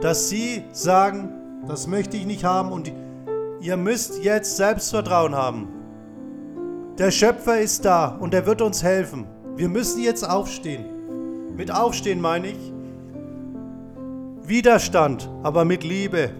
dass 0.00 0.28
sie 0.28 0.64
sagen, 0.72 1.30
das 1.66 1.86
möchte 1.86 2.16
ich 2.16 2.26
nicht 2.26 2.44
haben 2.44 2.72
und 2.72 2.92
ihr 3.60 3.76
müsst 3.76 4.22
jetzt 4.22 4.56
Selbstvertrauen 4.56 5.34
haben. 5.34 5.68
Der 6.98 7.10
Schöpfer 7.10 7.60
ist 7.60 7.84
da 7.84 8.08
und 8.08 8.34
er 8.34 8.46
wird 8.46 8.62
uns 8.62 8.82
helfen. 8.82 9.26
Wir 9.56 9.68
müssen 9.68 10.02
jetzt 10.02 10.28
aufstehen. 10.28 10.84
Mit 11.56 11.70
Aufstehen 11.70 12.20
meine 12.20 12.48
ich 12.48 12.72
Widerstand, 14.42 15.30
aber 15.42 15.64
mit 15.64 15.84
Liebe. 15.84 16.30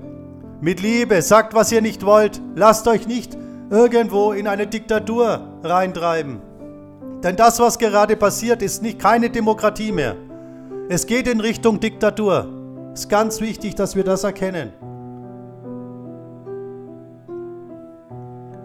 Mit 0.60 0.80
Liebe. 0.80 1.22
Sagt, 1.22 1.54
was 1.54 1.70
ihr 1.70 1.80
nicht 1.80 2.04
wollt. 2.04 2.40
Lasst 2.56 2.88
euch 2.88 3.06
nicht 3.06 3.38
irgendwo 3.70 4.32
in 4.32 4.48
eine 4.48 4.66
Diktatur 4.66 5.48
reintreiben. 5.62 6.40
Denn 7.22 7.36
das, 7.36 7.60
was 7.60 7.78
gerade 7.78 8.16
passiert, 8.16 8.62
ist 8.62 8.82
nicht 8.82 8.98
keine 8.98 9.28
Demokratie 9.28 9.92
mehr. 9.92 10.16
Es 10.88 11.06
geht 11.06 11.28
in 11.28 11.40
Richtung 11.40 11.78
Diktatur. 11.78 12.48
Es 12.94 13.00
ist 13.00 13.08
ganz 13.08 13.40
wichtig, 13.40 13.74
dass 13.74 13.94
wir 13.94 14.04
das 14.04 14.24
erkennen. 14.24 14.72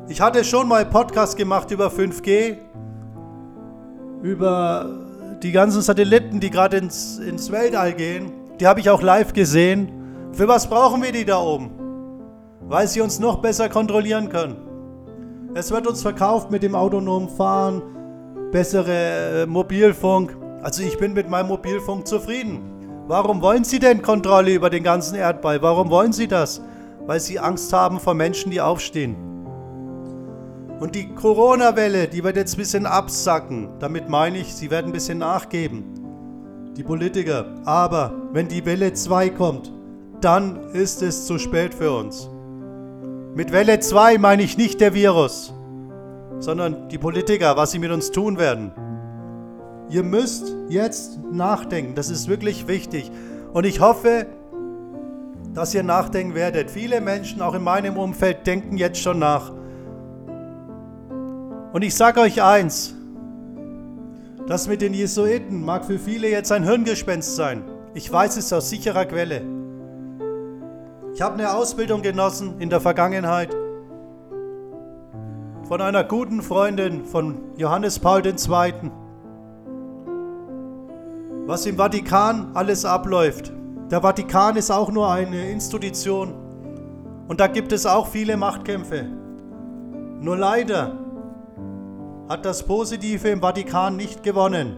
Ich 0.07 0.21
hatte 0.21 0.43
schon 0.43 0.67
mal 0.67 0.85
Podcast 0.85 1.35
gemacht 1.35 1.71
über 1.71 1.87
5G, 1.87 2.57
über 4.21 4.89
die 5.43 5.51
ganzen 5.51 5.81
Satelliten, 5.81 6.39
die 6.39 6.49
gerade 6.49 6.77
ins, 6.77 7.19
ins 7.19 7.51
Weltall 7.51 7.93
gehen. 7.93 8.31
Die 8.59 8.67
habe 8.67 8.79
ich 8.79 8.89
auch 8.89 9.01
live 9.01 9.33
gesehen. 9.33 9.91
Für 10.31 10.47
was 10.47 10.69
brauchen 10.69 11.03
wir 11.03 11.11
die 11.11 11.25
da 11.25 11.39
oben? 11.39 11.71
Weil 12.61 12.87
sie 12.87 13.01
uns 13.01 13.19
noch 13.19 13.41
besser 13.41 13.67
kontrollieren 13.67 14.29
können. 14.29 14.57
Es 15.55 15.71
wird 15.71 15.87
uns 15.87 16.01
verkauft 16.01 16.51
mit 16.51 16.63
dem 16.63 16.75
autonomen 16.75 17.29
Fahren, 17.29 17.81
bessere 18.55 19.41
äh, 19.41 19.45
Mobilfunk. 19.45 20.37
Also 20.63 20.81
ich 20.81 20.97
bin 20.97 21.11
mit 21.11 21.29
meinem 21.29 21.49
Mobilfunk 21.49 22.07
zufrieden. 22.07 22.61
Warum 23.05 23.41
wollen 23.41 23.65
Sie 23.65 23.79
denn 23.79 24.01
Kontrolle 24.01 24.53
über 24.53 24.69
den 24.69 24.81
ganzen 24.81 25.15
Erdball? 25.15 25.61
Warum 25.61 25.89
wollen 25.89 26.13
Sie 26.13 26.25
das? 26.25 26.61
Weil 27.05 27.19
Sie 27.19 27.37
Angst 27.37 27.73
haben 27.73 27.99
vor 27.99 28.13
Menschen, 28.13 28.51
die 28.51 28.61
aufstehen. 28.61 29.17
Und 30.79 30.95
die 30.95 31.13
Corona-Welle, 31.13 32.07
die 32.07 32.23
wird 32.23 32.37
jetzt 32.37 32.53
ein 32.53 32.59
bisschen 32.59 32.85
absacken. 32.85 33.71
Damit 33.79 34.07
meine 34.07 34.37
ich, 34.37 34.55
sie 34.55 34.71
werden 34.71 34.87
ein 34.87 34.93
bisschen 34.93 35.17
nachgeben. 35.17 36.73
Die 36.77 36.83
Politiker. 36.83 37.55
Aber 37.65 38.13
wenn 38.31 38.47
die 38.47 38.65
Welle 38.65 38.93
2 38.93 39.31
kommt, 39.31 39.73
dann 40.21 40.71
ist 40.71 41.01
es 41.01 41.25
zu 41.25 41.37
spät 41.39 41.73
für 41.73 41.91
uns. 41.91 42.29
Mit 43.35 43.51
Welle 43.51 43.81
2 43.81 44.17
meine 44.17 44.43
ich 44.43 44.57
nicht 44.57 44.79
der 44.79 44.93
Virus, 44.93 45.53
sondern 46.39 46.89
die 46.89 46.97
Politiker, 46.97 47.57
was 47.57 47.71
sie 47.71 47.79
mit 47.79 47.91
uns 47.91 48.11
tun 48.11 48.37
werden. 48.37 48.71
Ihr 49.89 50.03
müsst 50.03 50.53
jetzt 50.67 51.19
nachdenken. 51.31 51.95
Das 51.95 52.09
ist 52.09 52.27
wirklich 52.27 52.67
wichtig. 52.67 53.11
Und 53.53 53.65
ich 53.65 53.79
hoffe, 53.79 54.25
dass 55.53 55.73
ihr 55.73 55.83
nachdenken 55.83 56.35
werdet. 56.35 56.69
Viele 56.69 57.01
Menschen, 57.01 57.41
auch 57.41 57.53
in 57.53 57.63
meinem 57.63 57.97
Umfeld, 57.97 58.45
denken 58.47 58.77
jetzt 58.77 58.99
schon 58.99 59.19
nach. 59.19 59.51
Und 61.71 61.81
ich 61.83 61.95
sage 61.95 62.19
euch 62.19 62.41
eins, 62.41 62.93
das 64.47 64.67
mit 64.67 64.81
den 64.81 64.93
Jesuiten 64.93 65.63
mag 65.63 65.85
für 65.85 65.99
viele 65.99 66.29
jetzt 66.29 66.51
ein 66.51 66.63
Hirngespenst 66.63 67.35
sein. 67.35 67.63
Ich 67.93 68.11
weiß 68.11 68.37
es 68.37 68.51
aus 68.53 68.69
sicherer 68.69 69.05
Quelle. 69.05 69.41
Ich 71.13 71.21
habe 71.21 71.35
eine 71.35 71.55
Ausbildung 71.55 72.01
genossen 72.01 72.59
in 72.59 72.69
der 72.69 72.81
Vergangenheit 72.81 73.55
von 75.67 75.81
einer 75.81 76.03
guten 76.03 76.43
Freundin 76.43 77.05
von 77.05 77.39
Johannes 77.57 77.97
Paul 77.97 78.23
II. 78.23 78.73
Was 81.47 81.65
im 81.65 81.77
Vatikan 81.77 82.51
alles 82.53 82.85
abläuft. 82.85 83.51
Der 83.89 84.01
Vatikan 84.01 84.57
ist 84.57 84.69
auch 84.69 84.91
nur 84.91 85.09
eine 85.09 85.49
Institution 85.49 86.33
und 87.27 87.39
da 87.39 87.47
gibt 87.47 87.71
es 87.71 87.87
auch 87.87 88.07
viele 88.07 88.37
Machtkämpfe. 88.37 89.05
Nur 90.19 90.37
leider 90.37 90.99
hat 92.29 92.45
das 92.45 92.63
Positive 92.63 93.27
im 93.29 93.41
Vatikan 93.41 93.95
nicht 93.95 94.21
gewonnen. 94.21 94.77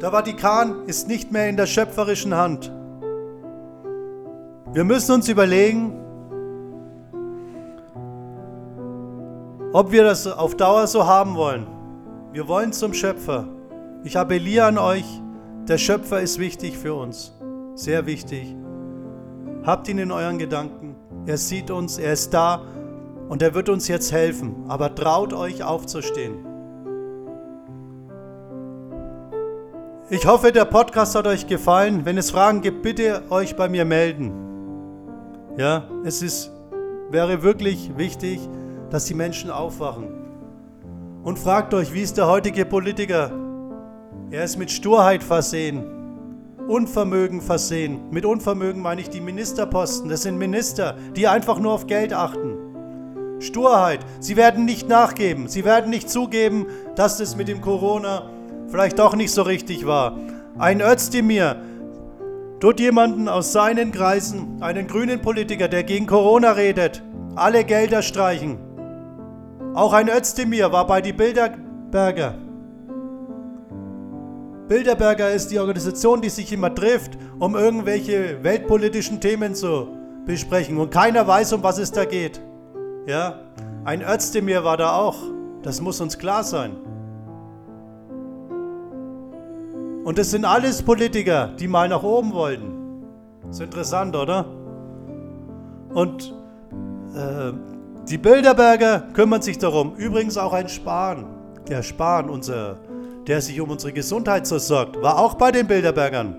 Der 0.00 0.12
Vatikan 0.12 0.86
ist 0.86 1.08
nicht 1.08 1.30
mehr 1.30 1.48
in 1.48 1.56
der 1.56 1.66
schöpferischen 1.66 2.34
Hand. 2.34 2.72
Wir 4.72 4.84
müssen 4.84 5.12
uns 5.12 5.28
überlegen, 5.28 5.92
ob 9.72 9.92
wir 9.92 10.04
das 10.04 10.26
auf 10.26 10.56
Dauer 10.56 10.86
so 10.86 11.06
haben 11.06 11.34
wollen. 11.34 11.66
Wir 12.32 12.48
wollen 12.48 12.72
zum 12.72 12.94
Schöpfer. 12.94 13.46
Ich 14.04 14.16
appelliere 14.16 14.66
an 14.66 14.78
euch, 14.78 15.04
der 15.66 15.78
Schöpfer 15.78 16.20
ist 16.20 16.38
wichtig 16.38 16.78
für 16.78 16.94
uns. 16.94 17.34
Sehr 17.74 18.06
wichtig. 18.06 18.54
Habt 19.64 19.88
ihn 19.88 19.98
in 19.98 20.10
euren 20.10 20.38
Gedanken. 20.38 20.96
Er 21.26 21.36
sieht 21.36 21.70
uns, 21.70 21.98
er 21.98 22.14
ist 22.14 22.32
da 22.32 22.62
und 23.28 23.42
er 23.42 23.54
wird 23.54 23.68
uns 23.68 23.88
jetzt 23.88 24.12
helfen. 24.12 24.64
Aber 24.68 24.94
traut 24.94 25.32
euch 25.32 25.62
aufzustehen. 25.62 26.46
Ich 30.10 30.26
hoffe, 30.26 30.52
der 30.52 30.64
Podcast 30.64 31.14
hat 31.14 31.26
euch 31.26 31.46
gefallen. 31.46 32.06
Wenn 32.06 32.16
es 32.16 32.30
Fragen 32.30 32.62
gibt, 32.62 32.82
bitte 32.82 33.22
euch 33.28 33.56
bei 33.56 33.68
mir 33.68 33.84
melden. 33.84 34.32
Ja, 35.58 35.86
es 36.04 36.22
ist, 36.22 36.50
wäre 37.10 37.42
wirklich 37.42 37.92
wichtig, 37.98 38.40
dass 38.90 39.06
die 39.06 39.14
Menschen 39.14 39.50
aufwachen. 39.50 40.08
Und 41.22 41.38
fragt 41.38 41.74
euch, 41.74 41.92
wie 41.92 42.02
ist 42.02 42.16
der 42.16 42.26
heutige 42.26 42.64
Politiker? 42.64 43.30
Er 44.30 44.44
ist 44.44 44.58
mit 44.58 44.70
Sturheit 44.70 45.22
versehen, 45.22 45.84
Unvermögen 46.68 47.40
versehen. 47.40 48.10
Mit 48.10 48.26
Unvermögen 48.26 48.82
meine 48.82 49.00
ich 49.00 49.08
die 49.08 49.22
Ministerposten. 49.22 50.10
Das 50.10 50.22
sind 50.22 50.36
Minister, 50.36 50.96
die 51.16 51.26
einfach 51.26 51.58
nur 51.58 51.72
auf 51.72 51.86
Geld 51.86 52.12
achten. 52.12 53.38
Sturheit. 53.40 54.00
Sie 54.20 54.36
werden 54.36 54.66
nicht 54.66 54.86
nachgeben. 54.86 55.48
Sie 55.48 55.64
werden 55.64 55.88
nicht 55.88 56.10
zugeben, 56.10 56.66
dass 56.94 57.20
es 57.20 57.36
mit 57.36 57.48
dem 57.48 57.62
Corona 57.62 58.30
vielleicht 58.68 58.98
doch 58.98 59.16
nicht 59.16 59.30
so 59.30 59.42
richtig 59.42 59.86
war. 59.86 60.18
Ein 60.58 60.82
Özdemir 60.82 61.56
tut 62.60 62.80
jemanden 62.80 63.28
aus 63.28 63.52
seinen 63.52 63.90
Kreisen, 63.90 64.62
einen 64.62 64.88
grünen 64.88 65.22
Politiker, 65.22 65.68
der 65.68 65.84
gegen 65.84 66.06
Corona 66.06 66.52
redet, 66.52 67.02
alle 67.34 67.64
Gelder 67.64 68.02
streichen. 68.02 68.58
Auch 69.78 69.92
ein 69.92 70.08
Özdemir 70.08 70.72
war 70.72 70.88
bei 70.88 71.00
die 71.00 71.12
Bilderberger. 71.12 72.34
Bilderberger 74.66 75.30
ist 75.30 75.52
die 75.52 75.60
Organisation, 75.60 76.20
die 76.20 76.30
sich 76.30 76.52
immer 76.52 76.74
trifft, 76.74 77.16
um 77.38 77.54
irgendwelche 77.54 78.42
weltpolitischen 78.42 79.20
Themen 79.20 79.54
zu 79.54 79.86
besprechen. 80.26 80.78
Und 80.78 80.90
keiner 80.90 81.28
weiß, 81.28 81.52
um 81.52 81.62
was 81.62 81.78
es 81.78 81.92
da 81.92 82.04
geht. 82.06 82.40
Ja, 83.06 83.38
ein 83.84 84.02
Özdemir 84.02 84.64
war 84.64 84.76
da 84.76 84.96
auch. 84.96 85.18
Das 85.62 85.80
muss 85.80 86.00
uns 86.00 86.18
klar 86.18 86.42
sein. 86.42 86.72
Und 90.02 90.18
das 90.18 90.32
sind 90.32 90.44
alles 90.44 90.82
Politiker, 90.82 91.52
die 91.56 91.68
mal 91.68 91.88
nach 91.88 92.02
oben 92.02 92.32
wollten. 92.32 93.04
Ist 93.48 93.60
interessant, 93.60 94.16
oder? 94.16 94.44
Und 95.94 96.34
äh, 97.14 97.52
die 98.08 98.18
Bilderberger 98.18 99.04
kümmern 99.12 99.42
sich 99.42 99.58
darum. 99.58 99.94
Übrigens 99.96 100.38
auch 100.38 100.52
ein 100.52 100.68
Spahn. 100.68 101.26
Der 101.68 101.82
Spahn, 101.82 102.30
unser, 102.30 102.78
der 103.26 103.40
sich 103.42 103.60
um 103.60 103.70
unsere 103.70 103.92
Gesundheit 103.92 104.46
so 104.46 104.58
sorgt, 104.58 105.00
war 105.02 105.18
auch 105.18 105.34
bei 105.34 105.52
den 105.52 105.66
Bilderbergern. 105.66 106.34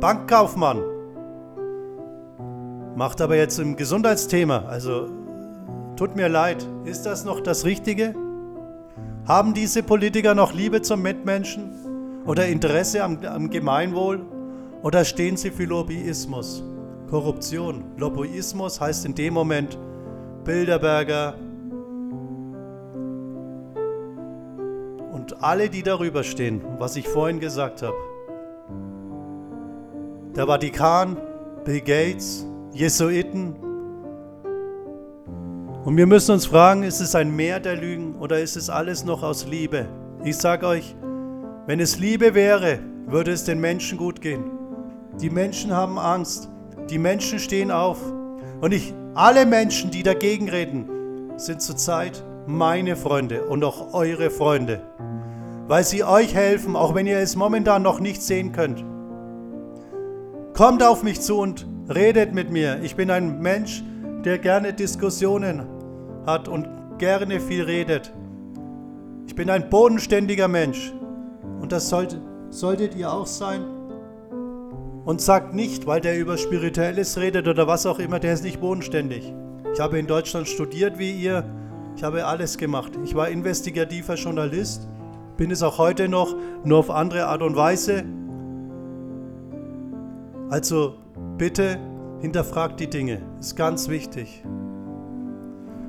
Bankkaufmann. 0.00 0.82
Macht 2.96 3.20
aber 3.20 3.36
jetzt 3.36 3.58
im 3.58 3.76
Gesundheitsthema. 3.76 4.64
Also 4.68 5.08
tut 5.96 6.16
mir 6.16 6.28
leid. 6.28 6.66
Ist 6.84 7.06
das 7.06 7.24
noch 7.24 7.40
das 7.40 7.64
Richtige? 7.64 8.14
Haben 9.26 9.54
diese 9.54 9.82
Politiker 9.82 10.34
noch 10.34 10.52
Liebe 10.52 10.82
zum 10.82 11.00
Mitmenschen? 11.02 11.70
Oder 12.26 12.46
Interesse 12.48 13.02
am, 13.02 13.18
am 13.24 13.48
Gemeinwohl? 13.48 14.20
Oder 14.82 15.04
stehen 15.04 15.36
sie 15.36 15.50
für 15.50 15.64
Lobbyismus? 15.64 16.62
Korruption. 17.08 17.84
Lobbyismus 17.96 18.80
heißt 18.80 19.06
in 19.06 19.14
dem 19.14 19.34
Moment 19.34 19.78
Bilderberger 20.44 21.34
und 25.12 25.42
alle, 25.42 25.68
die 25.68 25.82
darüber 25.82 26.22
stehen, 26.22 26.62
was 26.78 26.96
ich 26.96 27.06
vorhin 27.08 27.40
gesagt 27.40 27.82
habe. 27.82 27.96
Der 30.34 30.46
Vatikan, 30.46 31.16
Bill 31.64 31.80
Gates, 31.80 32.46
Jesuiten. 32.72 33.54
Und 35.84 35.96
wir 35.96 36.06
müssen 36.06 36.32
uns 36.32 36.46
fragen, 36.46 36.82
ist 36.82 37.00
es 37.00 37.14
ein 37.14 37.34
Meer 37.34 37.60
der 37.60 37.76
Lügen 37.76 38.16
oder 38.16 38.40
ist 38.40 38.56
es 38.56 38.70
alles 38.70 39.04
noch 39.04 39.22
aus 39.22 39.46
Liebe? 39.46 39.86
Ich 40.24 40.36
sage 40.36 40.66
euch, 40.66 40.94
wenn 41.66 41.80
es 41.80 41.98
Liebe 41.98 42.34
wäre, 42.34 42.78
würde 43.06 43.32
es 43.32 43.44
den 43.44 43.60
Menschen 43.60 43.98
gut 43.98 44.20
gehen. 44.20 44.44
Die 45.20 45.30
Menschen 45.30 45.72
haben 45.72 45.98
Angst. 45.98 46.48
Die 46.88 46.98
Menschen 46.98 47.38
stehen 47.38 47.70
auf. 47.70 47.98
Und 48.60 48.72
ich, 48.72 48.94
alle 49.14 49.46
Menschen, 49.46 49.90
die 49.90 50.02
dagegen 50.02 50.48
reden, 50.48 50.88
sind 51.36 51.60
zurzeit 51.60 52.22
meine 52.46 52.96
Freunde 52.96 53.44
und 53.44 53.64
auch 53.64 53.92
eure 53.92 54.30
Freunde. 54.30 54.82
Weil 55.66 55.84
sie 55.84 56.04
euch 56.04 56.34
helfen, 56.34 56.76
auch 56.76 56.94
wenn 56.94 57.06
ihr 57.06 57.18
es 57.18 57.36
momentan 57.36 57.82
noch 57.82 58.00
nicht 58.00 58.22
sehen 58.22 58.52
könnt. 58.52 58.84
Kommt 60.54 60.82
auf 60.82 61.02
mich 61.02 61.20
zu 61.20 61.38
und 61.38 61.66
redet 61.88 62.34
mit 62.34 62.50
mir. 62.50 62.80
Ich 62.82 62.96
bin 62.96 63.10
ein 63.10 63.40
Mensch, 63.40 63.82
der 64.24 64.38
gerne 64.38 64.72
Diskussionen 64.72 65.66
hat 66.26 66.48
und 66.48 66.68
gerne 66.98 67.40
viel 67.40 67.62
redet. 67.62 68.12
Ich 69.26 69.34
bin 69.34 69.48
ein 69.48 69.70
bodenständiger 69.70 70.48
Mensch. 70.48 70.92
Und 71.60 71.72
das 71.72 71.88
sollte, 71.88 72.20
solltet 72.50 72.94
ihr 72.94 73.12
auch 73.12 73.26
sein. 73.26 73.79
Und 75.04 75.20
sagt 75.20 75.54
nicht, 75.54 75.86
weil 75.86 76.00
der 76.00 76.18
über 76.18 76.36
Spirituelles 76.36 77.18
redet 77.18 77.48
oder 77.48 77.66
was 77.66 77.86
auch 77.86 77.98
immer, 77.98 78.18
der 78.18 78.34
ist 78.34 78.44
nicht 78.44 78.60
bodenständig. 78.60 79.32
Ich 79.72 79.80
habe 79.80 79.98
in 79.98 80.06
Deutschland 80.06 80.48
studiert 80.48 80.98
wie 80.98 81.12
ihr. 81.12 81.44
Ich 81.96 82.02
habe 82.02 82.26
alles 82.26 82.58
gemacht. 82.58 82.92
Ich 83.04 83.14
war 83.14 83.28
investigativer 83.28 84.14
Journalist, 84.14 84.88
bin 85.36 85.50
es 85.50 85.62
auch 85.62 85.78
heute 85.78 86.08
noch, 86.08 86.34
nur 86.64 86.78
auf 86.78 86.90
andere 86.90 87.26
Art 87.26 87.42
und 87.42 87.56
Weise. 87.56 88.04
Also 90.50 90.94
bitte 91.38 91.78
hinterfragt 92.20 92.80
die 92.80 92.90
Dinge. 92.90 93.22
Ist 93.38 93.56
ganz 93.56 93.88
wichtig. 93.88 94.42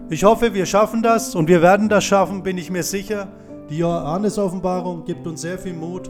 Ich 0.10 0.24
hoffe, 0.24 0.54
wir 0.54 0.66
schaffen 0.66 1.02
das 1.02 1.36
und 1.36 1.48
wir 1.48 1.62
werden 1.62 1.90
das 1.90 2.04
schaffen, 2.04 2.44
bin 2.44 2.58
ich 2.58 2.70
mir 2.70 2.84
sicher. 2.84 3.30
Die 3.70 3.78
Johannes-Offenbarung 3.78 5.06
gibt 5.06 5.26
uns 5.26 5.42
sehr 5.42 5.58
viel 5.58 5.74
Mut. 5.74 6.10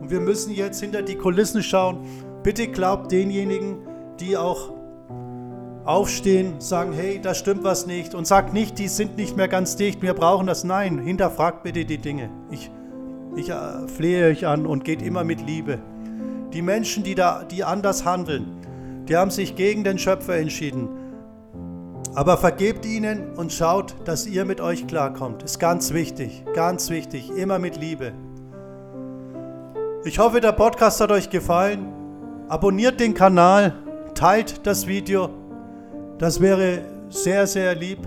Und 0.00 0.10
wir 0.10 0.20
müssen 0.20 0.52
jetzt 0.54 0.80
hinter 0.80 1.02
die 1.02 1.16
Kulissen 1.16 1.62
schauen. 1.62 1.98
Bitte 2.42 2.68
glaubt 2.68 3.12
denjenigen, 3.12 3.78
die 4.18 4.36
auch 4.36 4.72
aufstehen, 5.84 6.60
sagen, 6.60 6.92
hey, 6.92 7.20
da 7.20 7.34
stimmt 7.34 7.64
was 7.64 7.86
nicht. 7.86 8.14
Und 8.14 8.26
sagt 8.26 8.52
nicht, 8.52 8.78
die 8.78 8.88
sind 8.88 9.16
nicht 9.16 9.36
mehr 9.36 9.48
ganz 9.48 9.76
dicht, 9.76 10.02
wir 10.02 10.14
brauchen 10.14 10.46
das. 10.46 10.64
Nein, 10.64 10.98
hinterfragt 10.98 11.62
bitte 11.62 11.84
die 11.84 11.98
Dinge. 11.98 12.30
Ich, 12.50 12.70
ich 13.36 13.50
äh, 13.50 13.88
flehe 13.88 14.28
euch 14.28 14.46
an 14.46 14.66
und 14.66 14.84
geht 14.84 15.02
immer 15.02 15.24
mit 15.24 15.46
Liebe. 15.46 15.78
Die 16.52 16.62
Menschen, 16.62 17.02
die, 17.04 17.14
da, 17.14 17.44
die 17.44 17.64
anders 17.64 18.04
handeln, 18.04 18.60
die 19.08 19.16
haben 19.16 19.30
sich 19.30 19.56
gegen 19.56 19.84
den 19.84 19.98
Schöpfer 19.98 20.36
entschieden. 20.36 20.88
Aber 22.14 22.38
vergebt 22.38 22.84
ihnen 22.86 23.34
und 23.36 23.52
schaut, 23.52 23.94
dass 24.04 24.26
ihr 24.26 24.44
mit 24.44 24.60
euch 24.60 24.86
klarkommt. 24.86 25.42
Ist 25.42 25.60
ganz 25.60 25.92
wichtig, 25.92 26.44
ganz 26.54 26.90
wichtig, 26.90 27.30
immer 27.30 27.58
mit 27.58 27.76
Liebe. 27.76 28.12
Ich 30.04 30.18
hoffe, 30.18 30.40
der 30.40 30.52
Podcast 30.52 31.00
hat 31.00 31.12
euch 31.12 31.30
gefallen. 31.30 31.99
Abonniert 32.50 32.98
den 32.98 33.14
Kanal, 33.14 33.74
teilt 34.16 34.66
das 34.66 34.88
Video. 34.88 35.30
Das 36.18 36.40
wäre 36.40 36.82
sehr, 37.08 37.46
sehr 37.46 37.76
lieb. 37.76 38.00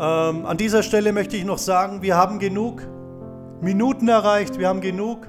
Ähm, 0.00 0.44
an 0.44 0.56
dieser 0.56 0.82
Stelle 0.82 1.12
möchte 1.12 1.36
ich 1.36 1.44
noch 1.44 1.58
sagen, 1.58 2.02
wir 2.02 2.16
haben 2.16 2.40
genug 2.40 2.82
Minuten 3.60 4.08
erreicht, 4.08 4.58
wir 4.58 4.66
haben 4.66 4.80
genug 4.80 5.28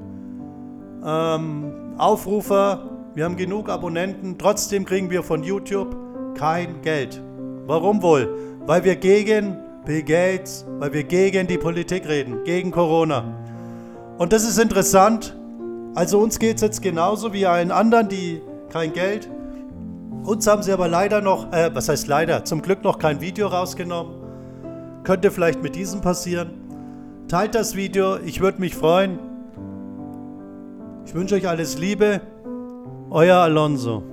ähm, 1.06 1.94
Aufrufer, 2.00 2.90
wir 3.14 3.26
haben 3.26 3.38
genug 3.38 3.70
Abonnenten. 3.70 4.40
Trotzdem 4.40 4.86
kriegen 4.86 5.12
wir 5.12 5.22
von 5.22 5.44
YouTube 5.44 5.96
kein 6.34 6.82
Geld. 6.82 7.22
Warum 7.68 8.02
wohl? 8.02 8.28
Weil 8.66 8.84
wir 8.86 8.96
gegen 8.96 9.56
Bill 9.86 10.02
Gates, 10.02 10.66
weil 10.80 10.94
wir 10.94 11.04
gegen 11.04 11.46
die 11.46 11.60
Politik 11.60 12.10
reden, 12.10 12.44
gegen 12.44 12.72
Corona. 12.72 13.24
Und 14.18 14.34
das 14.34 14.44
ist 14.46 14.58
interessant. 14.58 15.38
Also 15.96 16.20
uns 16.20 16.40
geht 16.40 16.56
es 16.56 16.62
jetzt 16.62 16.82
genauso 16.82 17.34
wie 17.34 17.46
allen 17.46 17.72
anderen, 17.72 18.10
die 18.10 18.42
kein 18.70 18.94
Geld. 18.94 19.30
Uns 20.24 20.48
haben 20.48 20.64
sie 20.64 20.72
aber 20.72 20.88
leider 20.88 21.22
noch, 21.22 21.52
äh, 21.52 21.70
was 21.74 21.90
heißt 21.90 22.08
leider, 22.08 22.46
zum 22.46 22.62
Glück 22.62 22.84
noch 22.84 22.98
kein 22.98 23.22
Video 23.22 23.48
rausgenommen. 23.48 24.14
Könnte 25.04 25.32
vielleicht 25.32 25.62
mit 25.62 25.76
diesem 25.76 26.02
passieren. 26.02 26.52
Teilt 27.28 27.56
das 27.56 27.76
Video, 27.76 28.18
ich 28.18 28.42
würde 28.42 28.60
mich 28.60 28.76
freuen. 28.76 29.20
Ich 31.06 31.14
wünsche 31.14 31.36
euch 31.36 31.48
alles 31.48 31.78
Liebe. 31.78 32.22
Euer 33.10 33.38
Alonso. 33.38 34.13